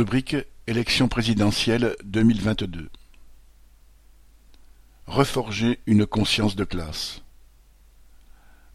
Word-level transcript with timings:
Rubrique 0.00 0.36
Élection 0.66 1.08
présidentielle 1.08 1.94
2022 2.04 2.88
Reforger 5.06 5.78
une 5.84 6.06
conscience 6.06 6.56
de 6.56 6.64
classe. 6.64 7.20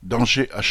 D'Angers 0.03 0.51
à 0.53 0.61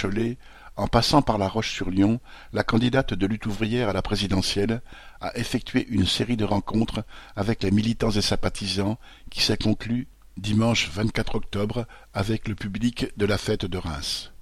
en 0.77 0.87
passant 0.87 1.23
par 1.23 1.39
La 1.39 1.49
Roche-sur-Yon, 1.49 2.21
la 2.53 2.63
candidate 2.63 3.15
de 3.15 3.27
lutte 3.27 3.47
ouvrière 3.47 3.89
à 3.89 3.93
la 3.93 4.01
présidentielle 4.01 4.81
a 5.21 5.37
effectué 5.37 5.89
une 5.89 6.07
série 6.07 6.37
de 6.37 6.45
rencontres 6.45 7.05
avec 7.35 7.65
les 7.65 7.73
militants 7.73 8.13
et 8.13 8.23
sympathisants 8.23 9.01
qui 9.33 9.43
s'est 9.43 9.57
conclue 9.57 10.07
dimanche 10.37 10.89
24 10.89 11.35
octobre 11.35 11.85
avec 12.13 12.47
le 12.47 12.55
public 12.55 13.07
de 13.17 13.27
la 13.27 13.39
fête 13.39 13.67
de 13.67 13.79
Reims. 13.79 14.34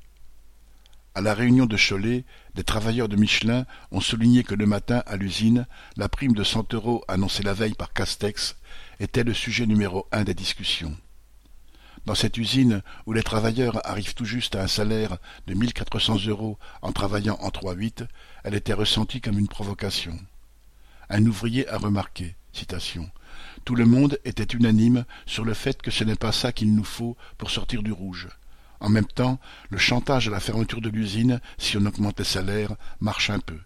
À 1.15 1.21
la 1.21 1.35
réunion 1.35 1.67
de 1.67 1.77
Cholet, 1.77 2.25
des 2.55 2.65
travailleurs 2.65 3.09
de 3.09 3.17
Michelin 3.17 3.67
ont 3.91 4.01
souligné 4.01 4.45
que 4.45 4.55
le 4.55 4.65
matin, 4.65 5.03
à 5.05 5.17
l'usine, 5.17 5.67
la 5.99 6.09
prime 6.09 6.33
de 6.33 6.43
cent 6.43 6.65
euros 6.73 7.05
annoncée 7.07 7.43
la 7.43 7.53
veille 7.53 7.75
par 7.75 7.93
Castex 7.93 8.57
était 8.99 9.23
le 9.23 9.35
sujet 9.35 9.67
numéro 9.67 10.07
un 10.11 10.25
des 10.25 10.33
discussions. 10.33 10.97
Dans 12.07 12.15
cette 12.15 12.39
usine 12.39 12.83
où 13.05 13.13
les 13.13 13.23
travailleurs 13.23 13.87
arrivent 13.87 14.15
tout 14.15 14.25
juste 14.25 14.57
à 14.57 14.63
un 14.63 14.69
salaire 14.69 15.19
de 15.47 15.53
mille 15.53 15.75
quatre 15.75 15.99
cents 15.99 16.19
euros 16.27 16.59
en 16.81 16.93
travaillant 16.93 17.37
en 17.43 17.51
trois 17.51 17.75
huit, 17.75 18.05
elle 18.43 18.55
était 18.55 18.73
ressentie 18.73 19.21
comme 19.21 19.39
une 19.39 19.49
provocation. 19.49 20.19
Un 21.11 21.27
ouvrier 21.27 21.69
a 21.69 21.77
remarqué, 21.77 22.37
citation, 22.55 23.11
Tout 23.67 23.75
le 23.75 23.85
monde 23.85 24.19
était 24.25 24.57
unanime 24.57 25.05
sur 25.27 25.45
le 25.45 25.53
fait 25.53 25.81
que 25.83 25.91
ce 25.91 26.05
n'est 26.05 26.17
pas 26.17 26.33
ça 26.33 26.53
qu'il 26.53 26.75
nous 26.75 26.85
faut 26.85 27.19
pour 27.37 27.51
sortir 27.51 27.83
du 27.83 27.93
rouge. 27.93 28.29
En 28.83 28.89
même 28.89 29.07
temps, 29.07 29.39
le 29.71 29.79
chantage 29.79 30.27
à 30.27 30.33
la 30.33 30.41
fermeture 30.41 30.81
de 30.81 30.89
l'usine, 30.89 31.41
si 31.57 31.77
on 31.77 31.87
augmente 31.87 32.19
les 32.19 32.25
salaires, 32.25 32.75
marche 33.01 33.31
un 33.31 33.39
peu. 33.39 33.59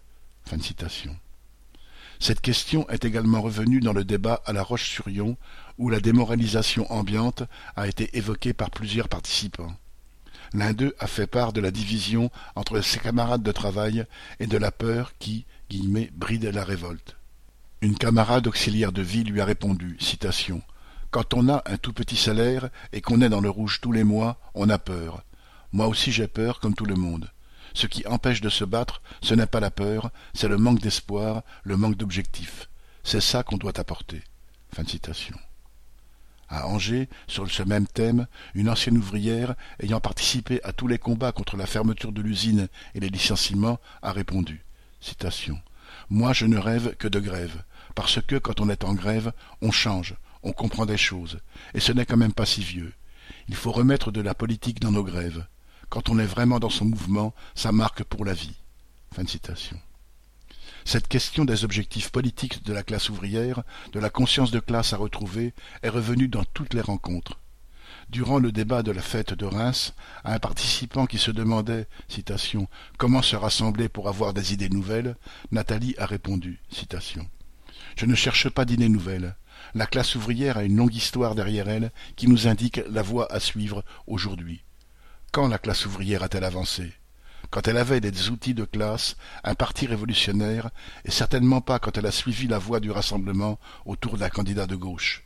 Cette 2.19 2.39
question 2.39 2.87
est 2.87 3.03
également 3.03 3.41
revenue 3.41 3.79
dans 3.79 3.93
le 3.93 4.03
débat 4.03 4.43
à 4.45 4.53
La 4.53 4.61
Roche-sur-Yon, 4.61 5.35
où 5.79 5.89
la 5.89 5.99
démoralisation 5.99 6.91
ambiante 6.91 7.41
a 7.75 7.87
été 7.87 8.15
évoquée 8.15 8.53
par 8.53 8.69
plusieurs 8.69 9.09
participants. 9.09 9.75
L'un 10.53 10.73
d'eux 10.73 10.95
a 10.99 11.07
fait 11.07 11.27
part 11.27 11.51
de 11.51 11.61
la 11.61 11.71
division 11.71 12.29
entre 12.55 12.79
ses 12.81 12.99
camarades 12.99 13.43
de 13.43 13.51
travail 13.51 14.05
et 14.39 14.45
de 14.45 14.57
la 14.57 14.71
peur 14.71 15.13
qui, 15.17 15.45
guillemets, 15.71 16.11
bride 16.13 16.45
la 16.45 16.63
révolte. 16.63 17.17
Une 17.81 17.97
camarade 17.97 18.45
auxiliaire 18.45 18.91
de 18.91 19.01
vie 19.01 19.23
lui 19.23 19.41
a 19.41 19.45
répondu, 19.45 19.97
citation, 19.99 20.61
quand 21.11 21.33
on 21.33 21.49
a 21.49 21.63
un 21.65 21.77
tout 21.77 21.93
petit 21.93 22.15
salaire 22.15 22.69
et 22.91 23.01
qu'on 23.01 23.21
est 23.21 23.29
dans 23.29 23.41
le 23.41 23.49
rouge 23.49 23.79
tous 23.81 23.91
les 23.91 24.03
mois, 24.03 24.37
on 24.53 24.69
a 24.69 24.77
peur. 24.77 25.23
Moi 25.71 25.87
aussi 25.87 26.11
j'ai 26.11 26.27
peur, 26.27 26.59
comme 26.59 26.75
tout 26.75 26.85
le 26.85 26.95
monde. 26.95 27.31
Ce 27.73 27.87
qui 27.87 28.05
empêche 28.07 28.41
de 28.41 28.49
se 28.49 28.63
battre, 28.63 29.01
ce 29.21 29.33
n'est 29.33 29.45
pas 29.45 29.59
la 29.59 29.71
peur, 29.71 30.09
c'est 30.33 30.47
le 30.47 30.57
manque 30.57 30.81
d'espoir, 30.81 31.43
le 31.63 31.77
manque 31.77 31.95
d'objectif. 31.95 32.69
C'est 33.03 33.21
ça 33.21 33.43
qu'on 33.43 33.57
doit 33.57 33.79
apporter. 33.79 34.23
À 36.49 36.67
Angers, 36.67 37.09
sur 37.27 37.49
ce 37.49 37.63
même 37.63 37.87
thème, 37.87 38.27
une 38.55 38.69
ancienne 38.69 38.97
ouvrière, 38.97 39.55
ayant 39.79 39.99
participé 39.99 40.63
à 40.63 40.71
tous 40.71 40.87
les 40.87 40.97
combats 40.97 41.31
contre 41.31 41.57
la 41.57 41.65
fermeture 41.65 42.11
de 42.11 42.21
l'usine 42.21 42.67
et 42.95 42.99
les 42.99 43.09
licenciements, 43.09 43.79
a 44.01 44.11
répondu. 44.11 44.65
Moi 46.09 46.33
je 46.33 46.45
ne 46.45 46.57
rêve 46.57 46.95
que 46.95 47.07
de 47.07 47.19
grève, 47.19 47.63
parce 47.95 48.21
que 48.21 48.37
quand 48.37 48.59
on 48.61 48.69
est 48.69 48.83
en 48.83 48.93
grève, 48.93 49.33
on 49.61 49.71
change, 49.71 50.15
on 50.47 50.53
comprend 50.53 50.85
des 50.85 50.97
choses, 50.97 51.39
et 51.73 51.81
ce 51.81 51.91
n'est 51.91 52.05
quand 52.05 52.15
même 52.15 52.33
pas 52.33 52.45
si 52.45 52.63
vieux. 52.63 52.93
Il 53.49 53.55
faut 53.55 53.73
remettre 53.73 54.11
de 54.11 54.21
la 54.21 54.33
politique 54.33 54.79
dans 54.79 54.93
nos 54.93 55.03
grèves. 55.03 55.45
Quand 55.89 56.07
on 56.07 56.19
est 56.19 56.25
vraiment 56.25 56.59
dans 56.59 56.69
son 56.69 56.85
mouvement, 56.85 57.35
ça 57.53 57.73
marque 57.73 58.05
pour 58.05 58.23
la 58.23 58.33
vie. 58.33 58.55
Cette 60.85 61.09
question 61.09 61.43
des 61.43 61.65
objectifs 61.65 62.11
politiques 62.11 62.63
de 62.63 62.71
la 62.71 62.83
classe 62.83 63.09
ouvrière, 63.09 63.63
de 63.91 63.99
la 63.99 64.09
conscience 64.09 64.51
de 64.51 64.61
classe 64.61 64.93
à 64.93 64.97
retrouver, 64.97 65.53
est 65.83 65.89
revenue 65.89 66.29
dans 66.29 66.45
toutes 66.45 66.73
les 66.73 66.81
rencontres. 66.81 67.39
Durant 68.09 68.39
le 68.39 68.53
débat 68.53 68.83
de 68.83 68.91
la 68.91 69.01
fête 69.01 69.33
de 69.33 69.45
Reims, 69.45 69.95
à 70.23 70.33
un 70.33 70.39
participant 70.39 71.07
qui 71.07 71.17
se 71.17 71.31
demandait, 71.31 71.87
citation, 72.07 72.69
comment 72.97 73.21
se 73.21 73.35
rassembler 73.35 73.89
pour 73.89 74.07
avoir 74.07 74.33
des 74.33 74.53
idées 74.53 74.69
nouvelles, 74.69 75.17
Nathalie 75.51 75.95
a 75.97 76.05
répondu, 76.05 76.61
citation, 76.69 77.27
Je 77.97 78.05
ne 78.05 78.15
cherche 78.15 78.47
pas 78.47 78.63
d'idées 78.63 78.87
nouvelles. 78.87 79.35
La 79.73 79.85
classe 79.85 80.15
ouvrière 80.15 80.57
a 80.57 80.63
une 80.63 80.77
longue 80.77 80.95
histoire 80.95 81.35
derrière 81.35 81.69
elle 81.69 81.91
qui 82.15 82.27
nous 82.27 82.47
indique 82.47 82.81
la 82.89 83.01
voie 83.01 83.31
à 83.31 83.39
suivre 83.39 83.83
aujourd'hui. 84.05 84.63
Quand 85.31 85.47
la 85.47 85.57
classe 85.57 85.85
ouvrière 85.85 86.23
a-t-elle 86.23 86.43
avancé? 86.43 86.93
Quand 87.49 87.67
elle 87.67 87.77
avait 87.77 88.01
des 88.01 88.29
outils 88.29 88.53
de 88.53 88.65
classe, 88.65 89.15
un 89.43 89.55
parti 89.55 89.87
révolutionnaire, 89.87 90.69
et 91.05 91.11
certainement 91.11 91.61
pas 91.61 91.79
quand 91.79 91.97
elle 91.97 92.05
a 92.05 92.11
suivi 92.11 92.47
la 92.47 92.59
voie 92.59 92.79
du 92.79 92.91
rassemblement 92.91 93.59
autour 93.85 94.17
d'un 94.17 94.29
candidat 94.29 94.67
de 94.67 94.75
gauche. 94.75 95.23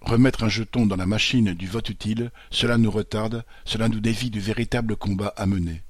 Remettre 0.00 0.44
un 0.44 0.48
jeton 0.48 0.86
dans 0.86 0.96
la 0.96 1.06
machine 1.06 1.54
du 1.54 1.66
vote 1.66 1.88
utile, 1.88 2.30
cela 2.50 2.76
nous 2.78 2.90
retarde, 2.90 3.44
cela 3.64 3.88
nous 3.88 4.00
dévie 4.00 4.30
du 4.30 4.40
véritable 4.40 4.96
combat 4.96 5.32
à 5.36 5.46
mener. 5.46 5.82